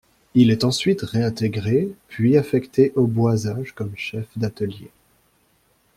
[0.33, 4.89] Il est ensuite réintégré, puis affecté au boisage comme chef d'atelier.